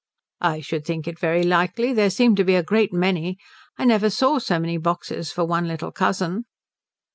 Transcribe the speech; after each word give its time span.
"I 0.41 0.61
should 0.61 0.83
think 0.83 1.07
it 1.07 1.19
very 1.19 1.43
likely. 1.43 1.93
There 1.93 2.09
seem 2.09 2.35
to 2.37 2.43
be 2.43 2.55
a 2.55 2.63
great 2.63 2.91
many. 2.91 3.37
I 3.77 3.85
never 3.85 4.09
saw 4.09 4.39
so 4.39 4.57
many 4.59 4.77
boxes 4.79 5.31
for 5.31 5.45
one 5.45 5.67
little 5.67 5.91
cousin." 5.91 6.45